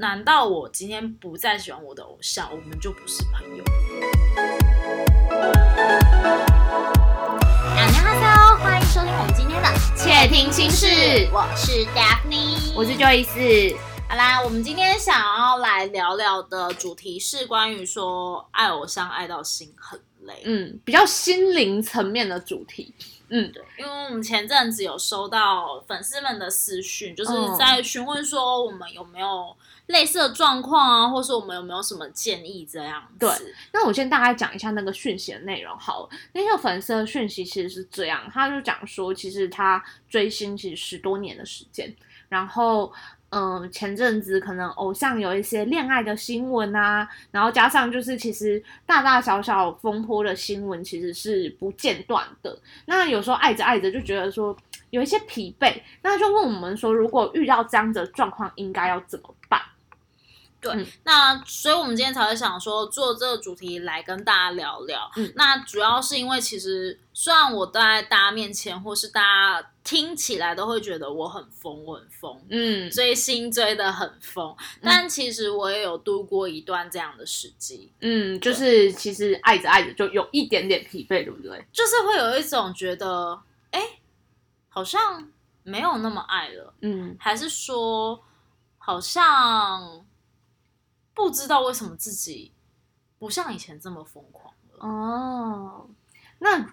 [0.00, 3.64] 难道我今天不再喜欢我的偶像，我们就不是朋友？
[7.74, 10.86] 大家好，欢迎收听我们今天的《窃听心事
[11.32, 13.76] 我是 Daphne，我是 Joyce。
[14.08, 20.42] 好啦，我们今天想要来聊聊的主题是关于说爱偶像爱到心很累。
[20.44, 22.94] 嗯，比较心灵层面的主题。
[23.30, 29.54] 嗯，对，因为我们前阵子有收到粉丝们的私讯，就是嗯在询问说我们有没有
[29.88, 33.18] 类似的状况啊，或是我们有没有什么建议这样子。
[33.18, 36.08] 对那我先大概讲一下那个讯息的内容好了。
[36.32, 41.94] 那个粉丝的讯息其实是这样，他就讲说，其实他追星其实十多年的时间，
[42.28, 42.90] 然后。
[43.30, 52.58] 嗯，前阵子可能偶像有一些恋爱的新闻啊，然后加上就是其实大大小小风波的新闻其实是不间断的。
[52.86, 54.56] 那有时候爱着爱着就觉得说
[54.88, 59.34] 有一些疲惫，那就问我们说，如果遇到这样的状况，应该要怎么？
[60.60, 60.86] 对，嗯。
[61.04, 65.10] 那所以我们今天才会想说做这个主题来跟大家聊聊。
[65.16, 65.32] 嗯。
[65.36, 69.22] 那主要是因为其实虽然我在大家面前，或是大
[69.60, 72.90] 家听起来都会觉得我很疯，我很疯，嗯。
[72.90, 81.64] 追星追的很疯，但其实我也有度过一段这样的时期，嗯，就是其实爱着爱着就有一点点疲惫，对不对？
[81.72, 83.80] 就是会有一种觉得，哎，
[84.68, 85.30] 好像
[85.62, 87.16] 没有那么爱了，嗯。
[87.18, 88.22] 还是说
[88.78, 90.04] 好像
[91.18, 92.52] 不知道为什么自己
[93.18, 94.86] 不像以前这么疯狂了。
[94.86, 95.90] 哦，
[96.38, 96.64] 那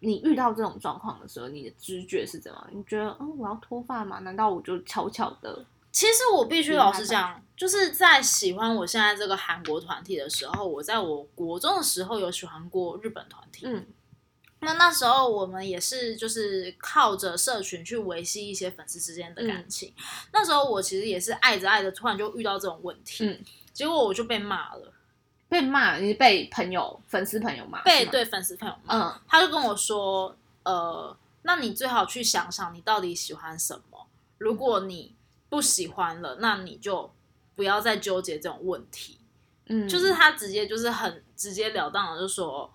[0.00, 2.68] 你遇到这种状况的时候，你的直觉是怎么？
[2.72, 4.18] 你觉得，嗯，我要脱发吗？
[4.18, 5.64] 难道我就悄悄的？
[5.92, 13.66] 其实我必须老实讲，就是在喜欢我现在这个韩国团体的时候，我在我国中的时候有喜欢过日本团体。
[13.66, 13.86] 嗯
[14.60, 19.92] 那那时候我们也是就是靠着社群去维系一些粉丝之间的感情。
[20.32, 23.38] 那时候我其实也是爱着爱着，突然就遇到这种问题，嗯，
[23.72, 24.92] 结果我就被骂了，
[25.48, 27.82] 被骂，你是被朋友、粉丝朋友骂？
[27.82, 28.98] 被对粉丝朋友骂。
[28.98, 34.06] 嗯他就跟我说，呃，那你最好去想想你到底喜欢什么。
[34.38, 35.14] 如果你
[35.48, 37.12] 不喜欢了，那你就
[37.54, 39.18] 不要再纠结这种问题。
[39.66, 42.72] 嗯，就是他直接就是很直截了当的就说，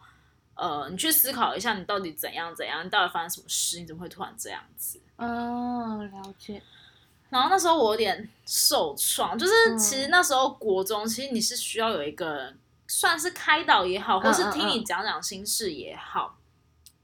[0.56, 5.00] 呃，你去思考一下，你到底怎样怎样，你到底发生什么事，你怎么会突然这样子？
[5.18, 6.62] 哦，了解。
[7.30, 12.54] 然后那时候我有点受创，就是嗯其实那时候国中，其实你是需要有一个
[12.88, 16.38] 算是开导也好，或是听你讲讲心事也好。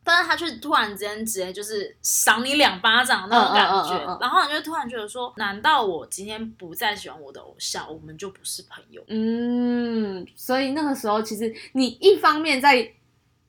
[0.03, 9.03] 但是他却突然之间直接就是赏你两巴掌那种感觉，然后你就突然觉得说，难道我今天不再喜欢我的偶像，我们就不是朋友？
[9.07, 12.89] 嗯，所以那个时候其实你一方面在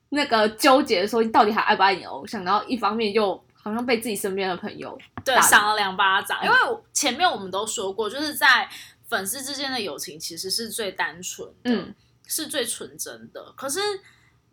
[0.09, 6.39] 那个纠结说你到底还爱不爱你的偶像，然后一方面又好像被自己身边的朋友对，打了赏了两巴掌。
[6.41, 8.69] 嗯因为我前面我们都说过，就是在
[9.07, 11.95] 粉丝之间的友情其实是最单纯的，嗯
[12.27, 13.51] 是最纯真的。
[13.57, 13.79] 可是，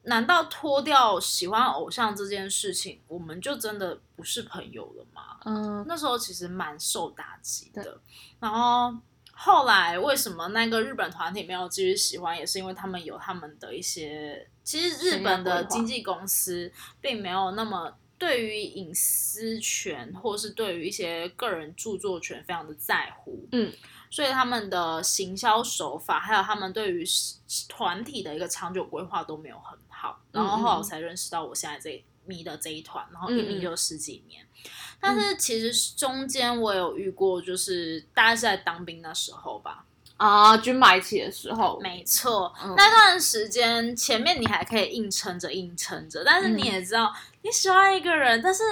[0.02, 5.22] 难道脱掉喜欢偶像这件事情，我们就真的不是朋友了吗？
[5.44, 8.00] 嗯那时候其实蛮受打击的。
[8.40, 8.94] 然后
[9.36, 17.97] 后来为什么那个日本团体没有继续喜欢，也是因为他们有他们的一些，其实日本的经纪公司并没有那么。
[18.19, 23.70] 对于隐私权，或是对于一些个人著作权非常的在乎，嗯，
[24.08, 27.04] 所以他们的行销手法，还有他们对于
[27.68, 30.18] 团体的一个长久规划都没有很好。
[30.32, 34.42] 然后后来我才认识到我现在这迷的这一团，然后一迷就十几年。
[35.00, 39.84] 但是其实中间我有遇过，就是大概是在当兵那时候吧，
[40.16, 42.74] 啊，军买起的时候，没错，嗯。
[42.76, 48.62] 那段时间前面你还可以硬撑着硬撑着，但是你也知道、你喜欢一个人，但是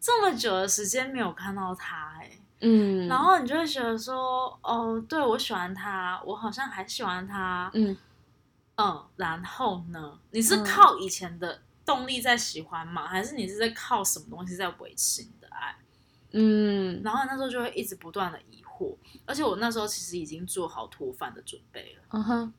[0.00, 7.96] 这么久的时间没有看到他、哎、嗯，然后你就会觉得说，哦，对我喜欢他，我好像还喜欢他，嗯。
[8.82, 10.18] 嗯，然后呢？
[10.30, 10.64] 你是嗯。
[10.64, 13.06] 靠以前的动力在喜欢吗？
[13.06, 15.74] 还是你是在靠什么东西在维持你的爱？
[16.32, 18.96] 嗯然后那时候就会一直不断的疑惑，
[19.26, 22.02] 而且我那时候其实已经做好脱饭的准备了。
[22.10, 22.54] 嗯哼，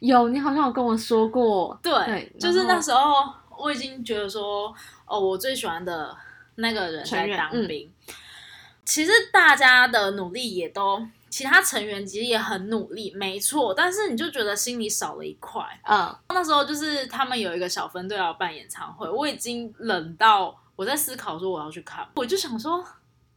[0.00, 4.74] 有你好像有跟我说过，对，对就是那时候我已经觉得说，
[5.06, 6.14] 哦，我最喜欢的
[6.56, 7.90] 那个人在当兵。
[8.84, 13.74] 其实大家的努力也都，其他成员其实也很努力，没错。
[13.74, 15.64] 但是你就觉得心里少了一块。
[15.82, 22.84] 嗯那时候就是他们有一个小分队要办演唱会，我已经冷到我在思考说我要去看，我就想说。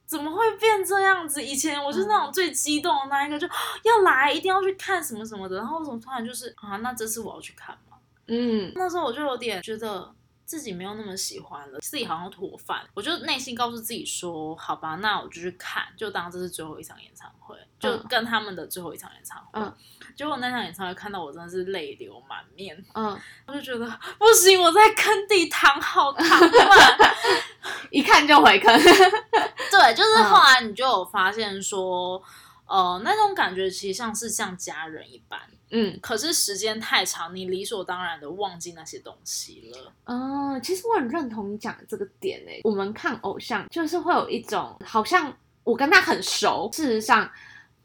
[0.06, 1.44] 怎么会变这样子？
[1.44, 3.54] 以前我就是那种最激动的那一个，就啊
[3.84, 5.58] 要来，一定要去看什么什么的。
[5.58, 6.78] 然后为什么突然就是啊？
[6.78, 7.98] 那这次我要去看吗？
[8.28, 10.10] 嗯那时候我就有点觉得，
[10.48, 19.60] 自己没有那么喜欢了，自己好像脱饭，我就内心告诉自己说，好吧，那我就去看，就当这是最后一场演唱会，就跟他们的最后一场演唱会。
[19.62, 19.74] 嗯
[20.16, 23.16] 结果那场演唱会看到我真的是泪流满面，嗯，
[23.46, 23.86] 我就觉得
[24.18, 26.98] 不行，我在坑底躺好躺满。
[27.92, 28.74] 一看就回坑。
[28.82, 32.20] 对，就是后来你就有发现说，
[32.66, 35.40] 呃，那种感觉其实像是像家人一般。
[35.72, 39.94] 嗯可是时间太长，你理所当然的忘记那些东西了。
[40.06, 42.62] 嗯，其实我很认同你讲的这个点诶。
[42.64, 47.30] 我们看偶像就是会有一种好像我跟他很熟，事实上。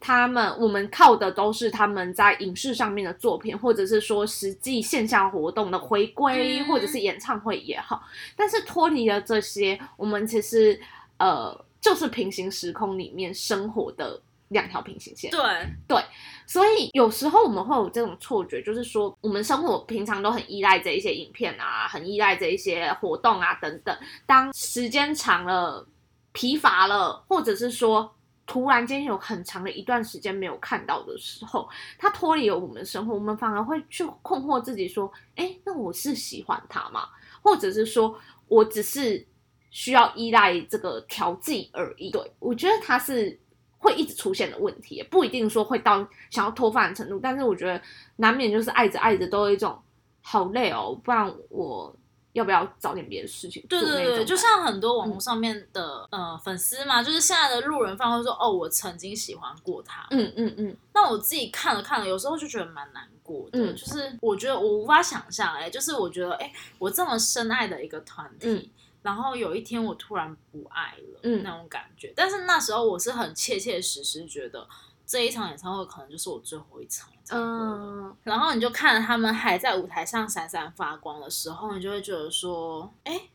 [0.04, 8.02] 他们我们靠的都是他们在影视上面的作品，或者是说实际线下活动的回归，嗯或者是演唱会也好。
[8.34, 10.76] 但是脱离了这些，我们其实
[11.18, 15.30] 呃就是平行时空里面生活的两条平行线。
[15.30, 15.40] 对
[15.86, 16.04] 对，
[16.46, 23.96] 所以有时候我们会有这种错觉，就是说我们生活平常都很依赖这一些影片啊，很依赖这一些活动啊等等。
[24.26, 25.86] 当时间长了、
[26.32, 28.14] 疲乏了，或者是说
[28.46, 31.68] 突然间有很长的一段时间没有看到的时候，
[31.98, 37.08] 它脱离了我们生活，我们反而会去困惑自己说：哎，那我是喜欢它吗？
[37.42, 38.18] 或者是说
[38.48, 39.26] 我只是
[39.70, 42.10] 需要依赖这个调剂而已？
[42.10, 43.38] 对我觉得它是。
[43.82, 47.82] 会一直出现的问题，不一定说会到想要脱饭的程度，但是我觉得
[48.16, 49.76] 难免就是爱着爱着都有一种
[50.22, 51.94] 好累哦，不然我
[52.32, 60.06] 要不要找点别的事情做对对对，就像很多网络上面的、呃粉丝嘛，就是现在的路人饭会说，哦，我曾经喜欢过他。
[60.10, 68.48] 嗯嗯嗯那我自己看了看了，有时候就觉得蛮难过的，嗯就是我觉得我无法想象，哎，就是我觉得，哎，我这么深爱的一个团体。
[68.48, 68.66] 嗯
[69.02, 72.12] 然后有一天我突然不爱了，嗯那种感觉。
[72.16, 74.66] 但是那时候我是很切切实实觉得
[75.04, 77.76] 这一场演唱会可能就是我最后一场演唱会了。
[77.76, 83.28] 嗯然后你就看着他们还在舞台上闪闪发光的时候，你就会觉得说，哎，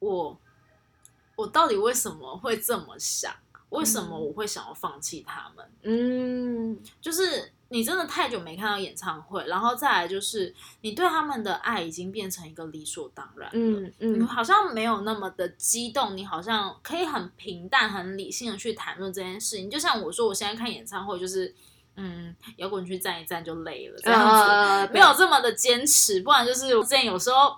[0.00, 0.38] 我
[1.36, 3.32] 我到底为什么会这么想？
[3.70, 5.66] 为什么我会想要放弃他们？
[5.82, 13.52] 嗯就是你真的太久没看到演唱会，然后再来就是你对他们的爱已经变成一个理所当然了。
[13.54, 19.70] 嗯你嗯好像没有那么的激动，你好像可以很平淡、很理性的去谈论这件事情。
[19.70, 21.54] 就像我说，我现在看演唱会就是，
[21.96, 26.20] 嗯，摇滚区站一站就累了这样子，呃没有这么的坚持。
[26.20, 27.56] 不然就是我之前有时候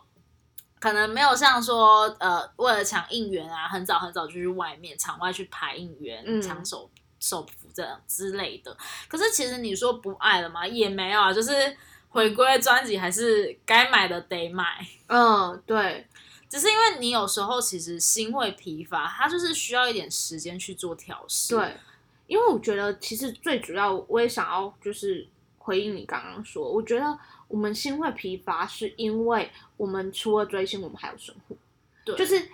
[0.79, 6.65] 可能没有像说，呃，为了抢应援啊，很早很早就去外面场外去排应援、嗯抢
[7.25, 8.77] 手手幅这样之类的。
[9.09, 10.67] 可是其实你说不爱了吗？
[10.67, 11.53] 也没有啊，就是
[12.11, 14.87] 回归专辑还是该买的得买。
[15.07, 16.07] 嗯对
[16.49, 21.57] 只是因为你有时候其实心会疲乏，它就是需要一点时间去做调试。
[21.57, 21.75] 对，
[22.29, 25.27] 因为我觉得其实最主要，我也想要就是
[25.59, 27.19] 回应你刚刚说，我觉得
[27.49, 31.57] 我们心会疲乏，是因为我们除了追星，我们还有生活。
[32.05, 32.49] 对，就是，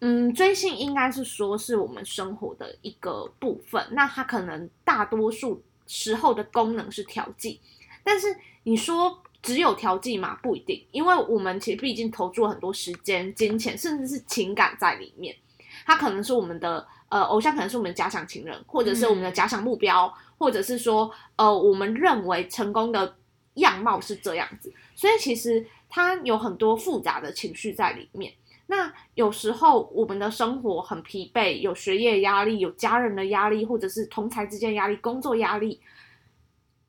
[0.00, 7.60] 嗯，追星应该是说是我们生活的一个部分，那它可能大多数时候的功能是调剂，
[8.02, 10.38] 但是你说只有调剂吗？
[10.42, 15.36] 不一定，因为我们其实毕竟投注了很多时间、金钱，甚至是情感在里面，
[15.84, 16.86] 它可能是我们的。
[17.10, 23.16] 呃，偶像可能是我们的假想情人，或者是我们的假想目标，或者是说，呃，我们认为成功的
[23.54, 28.32] 样貌是这样子，所以其实它有很多复杂的情绪在里面。
[28.70, 35.80] 那有时候我们的生活很疲惫，有学业压力，有家人的压力，或者是同才之间压力、工作压力，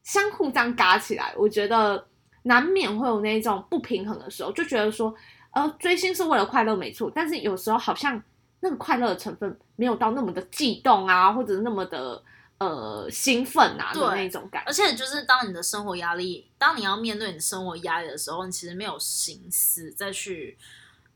[0.03, 2.07] 相互这样嘎起来，我觉得
[2.43, 5.11] 难免会有那种不平衡的时候，就觉得说，
[5.53, 8.21] 呃，追星是为了快乐没错，但是有时候好像
[8.59, 12.21] 那个快乐的成分没有到那么的悸动啊，或者是那么的
[12.59, 14.67] 呃兴奋啊的那种感觉。
[14.67, 20.55] 而且就是当你的生活压力，当你要面对你的生活压力的时候，你其实没有心思再去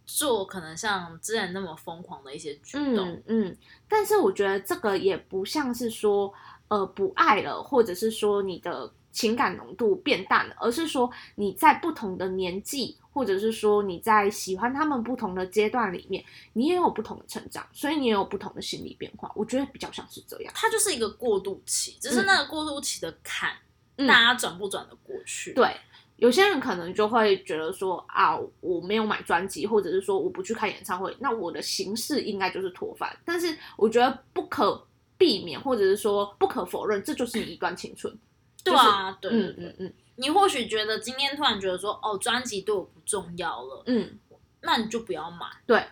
[0.06, 3.10] 做可能像之前那么疯狂的一些举动。
[3.10, 3.58] 嗯嗯，
[3.88, 6.34] 但是我觉得这个也不像是说
[6.68, 19.32] 呃不爱了，或者是说你的情感浓度变淡了，而是说你在不同的年纪，或者是说你在喜欢他们不同的阶段里面，你也有不同的成长，所以你也有不同的心理变化。
[19.34, 20.54] 我觉得比较像是这样。
[20.54, 23.52] 它就是一个过渡期，只是那个过渡期的坎，
[23.96, 25.54] 嗯大家转不转得过去？
[25.54, 25.74] 对，
[26.18, 33.18] 有些人可能就会觉得说啊，我没有买专辑，或者是说我不去看演唱会，那我的形式应该就是脱饭。
[33.26, 38.18] 但是我觉得不可避免，或者是说不可否认，这就是你一段青春。
[38.64, 44.18] 对啊，对嗯嗯嗯你或许觉得今天突然觉得说，哦，专辑对我不重要了，嗯，
[44.62, 45.46] 那你就不要买。
[45.68, 45.86] 对，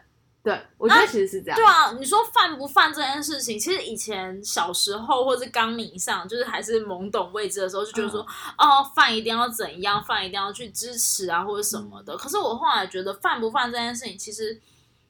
[0.43, 1.55] 对，我觉得其实是这样。
[1.55, 8.19] 对啊，你说犯不犯这件事情，其实以前小时候或是刚迷上，就是还是懵懂未知的时候，就觉得说，
[8.57, 12.17] 哦，犯一定要怎样，犯一定要去支持啊，或者什么的。
[12.17, 14.59] 可是我后来觉得，犯不犯这件事情，其实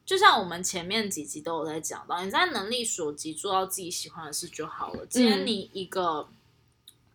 [0.06, 5.04] 就像我们前面几集都有在讲到，你在能力所及做到自己喜欢的事就好了。
[5.08, 6.30] 今天你一个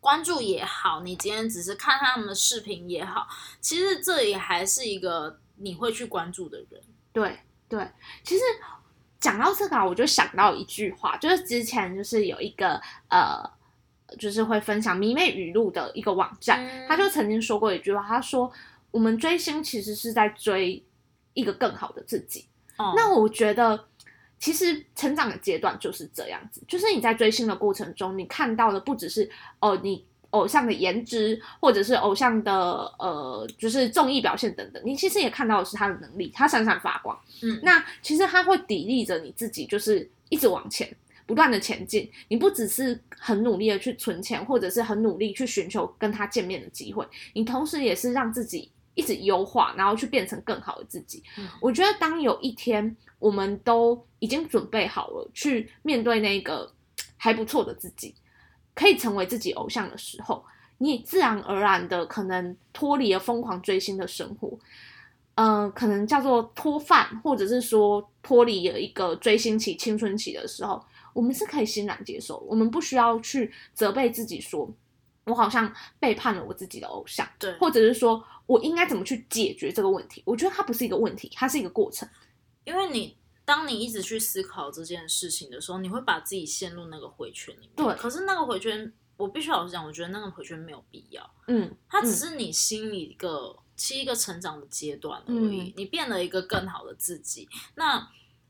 [0.00, 3.28] 关注也好，你今天只是看他们的视频也好，
[3.60, 6.82] 其实这也还是一个你会去关注的人。
[7.12, 7.38] 对。
[7.68, 7.86] 对，
[8.22, 8.42] 其实
[9.20, 13.42] 讲到这个，我就想到一句话，就是之前就是有一个呃，
[14.18, 18.50] 就是会分享迷妹语录的一个网站，他就曾经说过一句话，他说
[18.90, 20.82] ：“我们追星其实是在追
[21.34, 22.48] 一个更好的自己。”
[22.96, 23.86] 那我觉得，
[24.38, 30.06] 其实成长的阶段就是这样子，就是你在追星的过程中，你看到的不只是哦你。
[30.30, 32.52] 偶像的颜值，或者是偶像的
[32.98, 37.18] 呃，就是综艺表现等等，你其实也看到的是他的能力，他闪闪发光。
[37.42, 40.94] 嗯，那其实他会砥砺着你自己，就是一直往前，
[41.24, 42.10] 不断的前进。
[42.28, 51.22] 你不只是很努力的去存钱，或者是很努力去寻求跟他见面的机会，你同时也是让自己一直优化，然后去变成更好的自己。
[51.58, 56.70] 我觉得当有一天我们都已经准备好了去面对那个
[57.16, 58.14] 还不错的自己。
[58.78, 60.44] 可以成为自己偶像的时候，
[60.78, 64.56] 你自然而然的可能脱离了疯狂追星的生活，
[65.34, 70.80] 嗯，可能叫做脱饭，或者是说脱离了一个追星期、青春期的时候，
[71.12, 74.72] 我们是可以欣然接受，我们不需要去责备自己，说
[75.24, 80.22] 我好像背叛了我自己的偶像，对，或者是说我应该怎么去解决这个问题？
[80.24, 82.08] 我觉得它不是一个问题，它是一个过程，
[82.64, 83.16] 因为你。
[83.48, 87.70] 当你一直去思考这件事情的时候，你会把自己陷入那个回圈里面。
[87.74, 91.26] 对，可是那个回圈，我必须老实讲，我觉得那个回圈没有必要。
[91.46, 95.72] 嗯，它只是你心里一个七一个成长的阶段而已。
[95.78, 98.06] 你变了一个更好的自己，那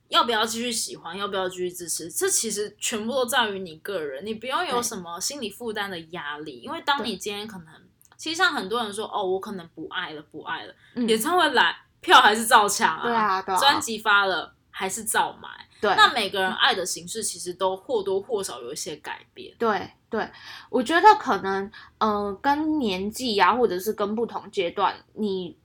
[0.08, 1.16] 要不要继续喜欢？
[1.16, 2.10] 要不要继续支持？
[2.10, 6.58] 这其实全部都在于你个人，你不用有什么心理负担的压力。
[6.58, 7.72] 因为当你今天可能，
[8.16, 10.74] 其实像很多人说，哦，我可能不爱了，不爱了，
[11.06, 14.56] 演唱会来票还是照抢啊，对啊，专辑发了。
[14.78, 15.48] 还是照买，
[15.80, 15.92] 对。
[15.96, 19.52] 那每个人爱的形式其实都或多或少有一些改变。
[19.58, 20.30] 对对，
[20.70, 21.68] 我觉得可能，
[21.98, 25.58] 呃，跟年纪呀，或者是跟不同阶段，你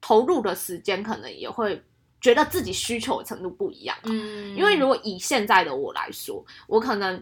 [0.00, 1.82] 投入的时间可能也会
[2.20, 3.96] 觉得自己需求的程度不一样。
[4.04, 4.54] 嗯。
[4.56, 7.20] 因为如果以现在的我来说，我可能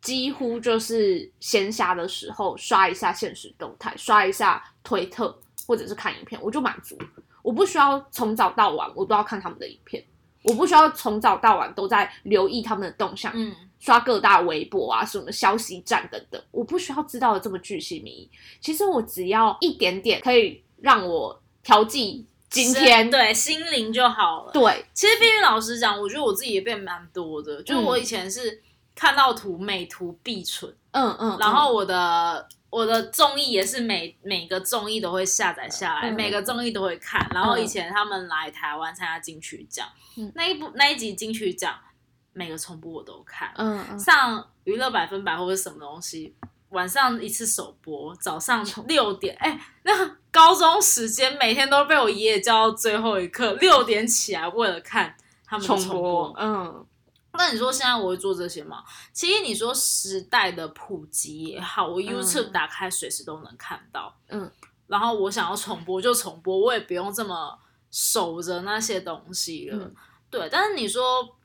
[0.00, 6.96] 几乎就是闲暇的时候刷一下现实动态，刷一下推特，或者是看影片，我就满足。
[7.42, 10.00] 我不需要从早到晚我都要看他们的影片。
[10.42, 18.30] 我不需要从早到晚都在留意他们的动向，嗯，刷各大微博啊，什么消息站等等，我不需要知道的这么巨细靡遗。
[18.60, 24.52] 其实我只要一点点可以让我调剂今天对心灵就好了。
[24.52, 28.62] 对，其实必须老实讲，我觉得我自己也变蛮多的，就是我以前是
[28.94, 32.48] 看到图美图必存，嗯嗯，然后我的。
[32.72, 37.28] 我的综艺也是每每个综艺都会下载下来，每个综艺都会看。
[37.30, 39.86] 然后以前他们来台湾参加金曲奖，
[40.34, 41.78] 那一部那一集金曲奖，
[42.32, 43.52] 每个重播我都看。
[43.56, 46.34] 嗯，上娱乐百分百或者什么东西，
[46.70, 55.14] 晚上一次首播，早上六点，哎，那高中时间每天都被我爷爷叫到最后一刻，六点起来为了看
[55.44, 56.34] 他们重播。
[56.40, 56.86] 嗯。
[57.34, 58.84] 那你说现在我会做这些吗？
[59.12, 64.50] 其实你说时代的普及也好，我 YouTube 打开随时都能看到，嗯，
[64.86, 67.58] 然后我想要重播就重播，我也不用这么
[67.90, 69.90] 守着那些东西了，
[70.30, 70.48] 对。
[70.50, 71.36] 但是你说。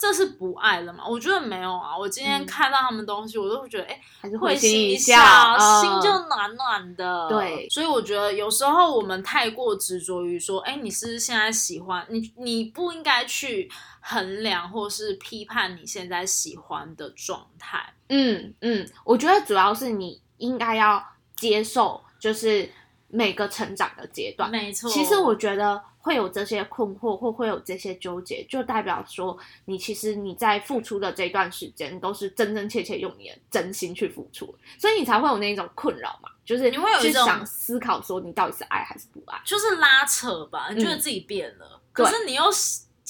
[0.00, 1.04] 这是不爱了吗？
[1.06, 1.94] 我觉得没有啊。
[1.94, 4.00] 我今天看到他们东西，我都会觉得，哎，
[4.40, 5.14] 会心一笑，
[5.58, 7.28] 心就暖暖的。
[7.28, 13.70] 对，所以我觉得有时候我们太过执着于说，哎，你是现在喜欢你，你不应该去
[14.00, 17.92] 衡量或是批判你现在喜欢的状态。
[18.08, 21.04] 嗯嗯，我觉得主要是你应该要
[21.36, 22.68] 接受，就是
[23.08, 24.50] 每个成长的阶段。
[24.50, 25.82] 没错，其实我觉得。
[26.02, 34.46] 会有这些困惑，或会有这些纠结，就代表说你其实你在付出的这段时间都是真真切切用你的真心去付出，
[34.78, 42.44] 所以你才会有那种困扰嘛，就是你会有一种想思考说你到底是爱还是不爱，就是拉扯吧，你觉得自己变了，可是你又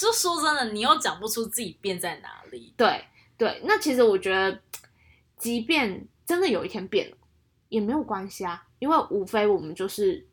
[0.01, 2.73] 就说真的，你又讲不出自己变在哪里。
[2.77, 3.05] 对
[3.37, 4.61] 对，那其实我觉得，
[5.37, 7.17] 即便真的有一天变了，
[7.69, 10.27] 也没有关系啊，因为无非我们就是。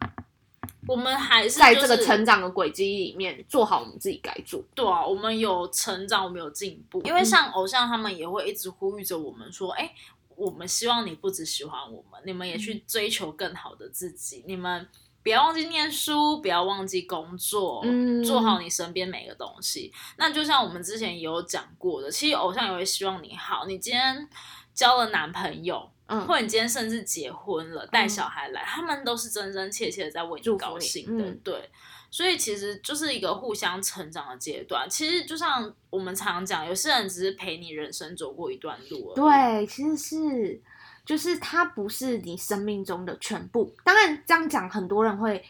[0.88, 4.64] 我们还是在这个成长的轨迹里面做好我们自己该做。
[4.74, 7.02] 对啊，我们有成长，我们有进步。
[7.02, 9.94] 因为像偶像，他们也会一直呼吁着我们说：“哎，
[10.38, 14.46] 我们希望你不只喜欢我们，你们也去追求更好的自己。
[14.48, 14.88] 你们
[15.28, 19.92] 不要忘记念书，不要忘记工作，嗯做好你身边每个东西。
[20.16, 23.66] 那就像我们之前也有讲过的，其实偶像也会希望你好。
[23.66, 24.26] 你今天
[24.74, 31.70] 交了男朋友，嗯，或者你今天甚至结婚了，带小孩来，他们都是真真切切的在为你高兴的，嗯对。
[32.10, 34.90] 所以其实就是一个互相成长的阶段。
[34.90, 39.16] 其实就像我们常讲，有些人只是陪你人生走过一段路而已。
[39.16, 40.62] 对，其实是，
[41.08, 43.74] 就是他不是你生命中的全部。
[43.86, 45.42] 当然这样讲，很多人会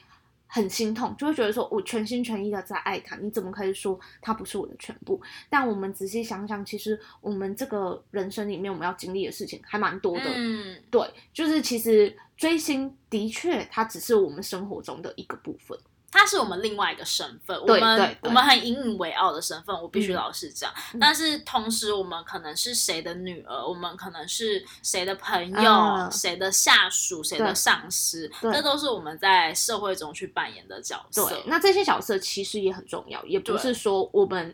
[0.46, 5.20] 很心痛，就会觉得说我全心全意的在爱他，你怎么可以说他不是我的全部？
[5.50, 10.26] 但我们仔细想想，其实我们这个人生里面，我们要经历的事情还蛮多的。
[10.36, 11.02] 嗯，对，
[11.34, 15.78] 就是其实追星的确，它只是我们生活中的一个部分。
[16.28, 20.16] 它是我们另外一个身份，我们我们很引以为傲的身份，我必须嗯。
[20.16, 20.70] 老实讲。
[20.94, 21.00] 嗯。
[21.00, 26.10] 但是同时，我们可能是谁的女儿，我们可能是谁的朋友、啊。
[26.10, 31.30] 谁的下属、谁的上司，这都是我们在社会中去扮演的角色。
[31.30, 34.54] 对，那这些角色其实也很重要，也不是说我们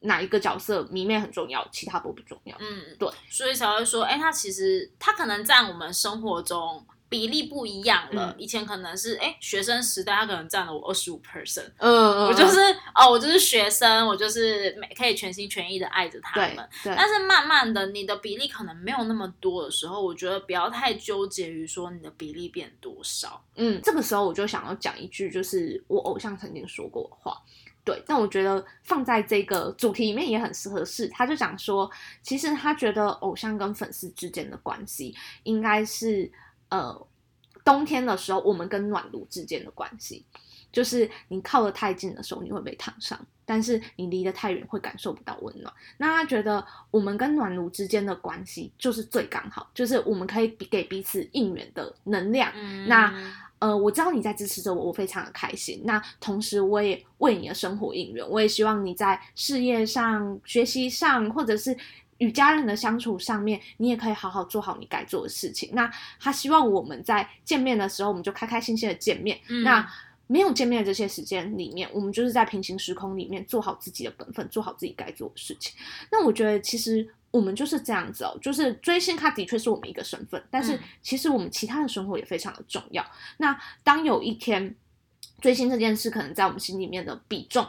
[0.00, 2.56] 哪一个角色迷妹很重要，其他都不重要。
[2.60, 8.30] 嗯，对，所以才会说，哎、他其实他可能在我们生活中比例不一样了。
[8.30, 12.58] 嗯以前可能是哎、学生时代，他可能占了我二十五 percent，嗯，我就是
[12.94, 16.66] 哦，我就是学生，我就是每可以全心全意的爱着他对们。
[16.82, 23.44] 对，但是慢慢的，你的比例可能没有那么多的时候，我觉得不要太纠结于说你的比例变多少。
[23.56, 27.36] 嗯，这个时候我就想要讲一句，就是我偶像曾经说过的话。
[27.82, 31.08] 对，但我觉得放在这个主题里面也很合是。
[31.08, 31.90] 他就讲说，
[32.22, 35.14] 其实他觉得偶像跟粉丝之间的关系
[35.44, 36.30] 应该是，
[36.70, 37.06] 呃，
[37.64, 40.24] 冬天的时候我们跟暖炉之间的关系，
[40.72, 45.72] 就是你靠得太近的时候你会被烫伤，但是你离得太远会感受不到温暖。
[45.98, 52.50] 那他觉得我们跟暖炉之间的关系就是最刚好，就是我们可以比给彼此应援的能量。
[52.54, 53.12] 嗯那
[53.60, 55.82] 呃，我知道你在支持着我，我非常的开心。
[55.84, 61.76] 那同时，我也为你的生活应援，我也希望你在事业上、学习上，或者是
[62.20, 65.68] 与家人的相处上面，你也可以好好做好你该做的事情。
[65.72, 69.38] 那他希望我们在见面的时候，我们就开开心心的见面。
[69.48, 69.90] 嗯那
[70.26, 75.74] 没有见面的这些时间里面，我们就是在平行时空里面做好自己的本分，做好自己该做的事情。
[76.12, 83.04] 那我觉得其实我们就是这样子哦，就是追星，它的确是我们一个身份，但是嗯其实我们其他的生活也非常的重要。
[83.38, 84.76] 那当有一天
[85.40, 87.66] 追星这件事可能在我们心里面的比重，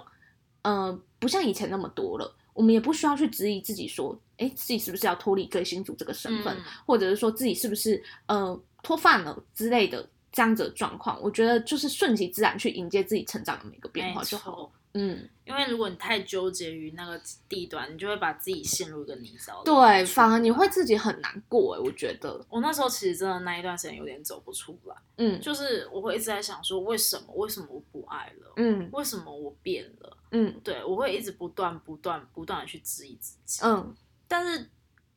[0.62, 10.08] 呃，不像以前那么多了，我们也不需要去质疑自己说，哎，自己是不是要脱离追星族这个身份，嗯或者是说自己是不是呃脱饭了之类的。
[10.34, 14.51] 这样子的状况，我觉得就是顺其自然去迎接自己成长的每个变化没就好。
[14.54, 14.71] 错。
[14.93, 19.65] 嗯，因为如果你太纠结于那个地段，你就会把自己陷入一个泥沼里。
[19.65, 27.34] 对，反而你会自己很难过哎，我觉得，我那时候其实真的那一段时间有点走不出来，嗯就是我会一直在想说，为什么？
[27.36, 28.54] 为什么我不爱了？
[28.56, 30.17] 嗯为什么我变了？
[30.32, 33.60] 嗯对我会一直不断、不断、不断的去质疑自己。
[33.65, 33.93] 嗯，
[34.32, 34.70] 但是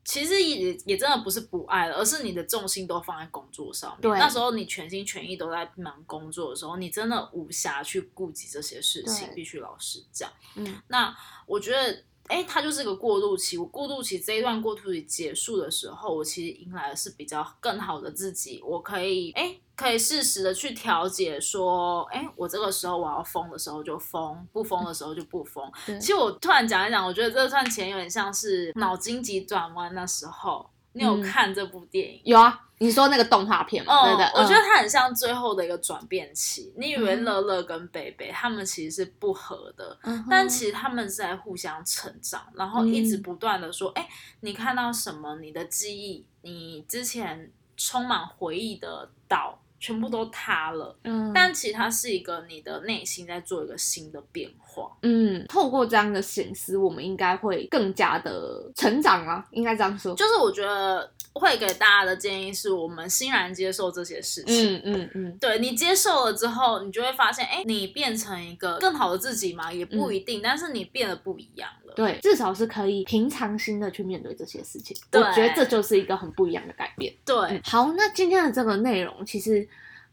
[0.05, 4.19] 其实也也真的不是不爱了，而是你的重心都放在工作上面。
[4.19, 10.29] 那时候你全心全意都在忙工作的时候，你真的无暇去顾及这些事情，必须老实讲。
[10.57, 13.57] 嗯那我觉得，哎，它就是个过渡期。
[13.57, 18.61] 我过渡期这一段过渡期结束的时候，我其实迎来的是比较更好的自己。
[18.63, 25.71] 我可以，哎，可以适时的去调节，说，哎，我这个时候我要疯的时候就疯，不疯的时候就不疯。
[25.87, 30.71] 其实我突然讲一讲，我觉得这段前有点像是脑筋急转弯那时候。
[30.97, 32.21] 你有嗯看这部电影？
[32.23, 34.27] 有啊，你说那个动画片嘛，对不对？
[34.41, 36.73] 我觉得嗯它很像最后的一个转变期。
[36.77, 44.09] 你以为嗯乐乐跟贝贝他们其实是不合的，嗯但其实他们是在互相成长，然后一直嗯不断的说，哎、
[44.39, 45.35] 你看到什么？
[45.41, 50.97] 你的记忆，你之前充满回忆的岛，全部都塌了。
[51.05, 54.91] 嗯，但其实它是一个你的内心在做一个新的变化。
[55.03, 60.15] 嗯，透过这样的醒思，我们应该会更加的成长啊，应该这样说。
[60.15, 64.77] 就是我觉得会给大家的建议是，我们欣然接受这些事情。
[64.77, 71.93] 嗯嗯嗯，对你接受了之后，你就会发现，哎，你变成一个更好的自己嘛，也不一定，但是你变得不一样了。
[71.95, 74.97] 对，至少是可以平常心的去面对这些事情。
[75.11, 77.15] 对我觉得这就是一个很不一样的改变。
[77.25, 79.69] 对嗯，好，那今天的这个内容其实，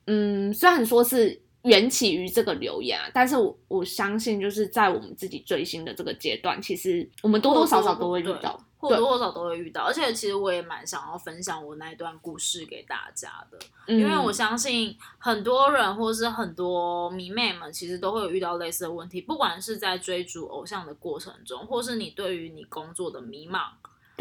[0.07, 8.59] 嗯，虽然说是缘起于这个留言啊，但是我我相信就是在我们自己追星的这个阶段，其实我们多多少少都会遇到。
[8.81, 9.83] 或多或少都会遇到。
[9.83, 23.59] 而且其实我也蛮想要分享我那一段故事给大家的，嗯因为我相信很多人或是很多迷妹们，其实都会有遇到类似的问题，不管是在追逐偶像的过程中，或是你对于你工作的迷茫。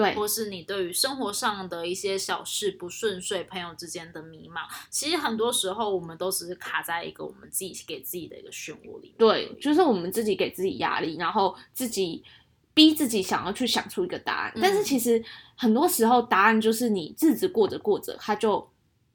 [0.00, 4.60] 对，或是你对于生活上的一些小事不顺遂，朋友之间的迷茫，
[4.90, 9.14] 其实很多时候我们都只是卡在一个我们自己给自己的一个漩涡里面。
[9.18, 12.24] 对，就是我们自己给自己压力，然后自己
[12.72, 15.22] 逼自己想要去想出一个答案，但是嗯其实
[15.56, 18.70] 很多时候答案就是你日子过着过着，它就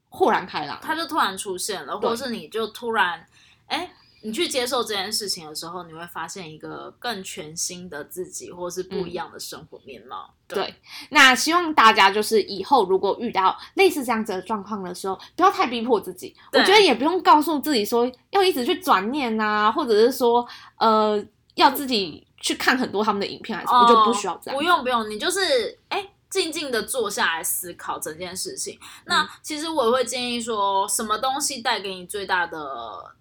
[0.10, 0.82] 豁然开朗了。
[0.84, 3.26] 它就突然出现了，或是你就突然，
[3.68, 3.92] 哎，
[4.26, 10.34] 你去接受这件事情的时候，你会发现一个更全新的自己，或是不一样的生活面貌。
[10.48, 10.76] 对
[11.10, 16.36] 那希望大家就是以后如果遇到类似这样子的状况的时候，不要太逼迫自己。
[16.54, 24.56] 我觉得也不用告诉自己说要一直去转念啊，或者是说呃要自己去看很多他们的影片，还是、我就不需要这样。
[24.56, 26.10] 哦不用不用，你就是哎。
[26.28, 28.78] 静静的坐下来思考整件事情。
[29.06, 32.60] 那嗯其实我也会建议说，什么东西带给你最大的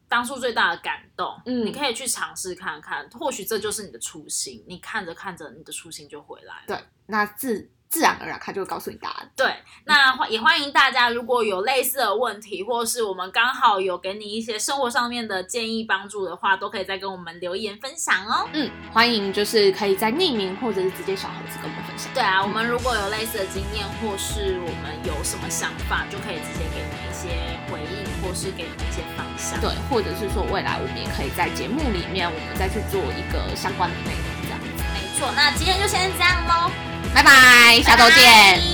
[0.08, 4.64] 当初最大的感动，嗯你可以去尝试看看，或许这就是你的初心。
[4.66, 6.64] 你看着看着，你的初心就回来了。
[6.66, 9.30] 对，那自自然而然他就会告诉你答案。
[9.36, 9.54] 对，
[9.84, 18.48] 那欢也欢迎大家，如果有类似的问题，或是我们刚好有给你一些生活上面的建议帮助的话，都可以再跟我们留言分享哦。
[18.52, 22.12] 嗯，欢迎就是可以在匿名或者是直接小盒子跟我们分享。
[22.12, 29.60] 对啊，我们如果有类似的经验，或是我们有什么想法，就可以直接给你们一些回应，或是给你们一些方向。
[29.60, 34.66] 对，或者是说未来我们也可以在节目里面，我们再去做一个相关的内容，这样子。
[34.90, 36.74] 没错，那今天就先这样喽，
[37.14, 38.73] 拜拜，下周见。